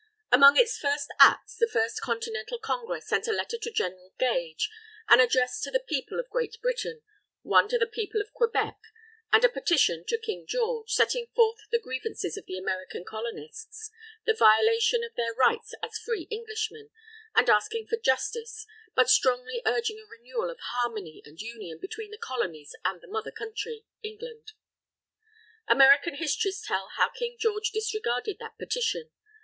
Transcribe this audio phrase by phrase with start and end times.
[0.31, 4.67] Among its first acts, the First Continental Congress sent a letter to General Gage;
[5.09, 7.03] an address to the People of Great Britain;
[7.43, 8.77] one to the People of Quebec;
[9.31, 13.91] and a Petition to King George, setting forth the grievances of the American Colonists,
[14.25, 16.89] the violations of their rights as free Englishmen,
[17.35, 18.65] and asking for justice,
[18.95, 23.29] but strongly urging a renewal of harmony and union between the Colonies and the Mother
[23.31, 24.53] Country, England.
[25.67, 29.11] American histories tell how King George disregarded that Petition.